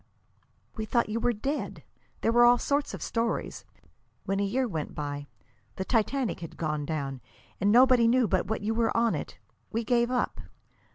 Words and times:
"We 0.77 0.85
thought 0.85 1.09
you 1.09 1.19
were 1.19 1.31
dead. 1.31 1.83
There 2.21 2.31
were 2.31 2.43
all 2.43 2.57
sorts 2.57 2.95
of 2.95 3.03
stories. 3.03 3.65
When 4.25 4.39
a 4.39 4.43
year 4.43 4.67
went 4.67 4.95
by 4.95 5.27
the 5.75 5.85
Titanic 5.85 6.39
had 6.39 6.57
gone 6.57 6.85
down, 6.87 7.21
and 7.59 7.71
nobody 7.71 8.07
knew 8.07 8.27
but 8.27 8.47
what 8.47 8.61
you 8.63 8.73
were 8.73 8.97
on 8.97 9.13
it 9.13 9.37
we 9.71 9.83
gave 9.83 10.09
up. 10.09 10.41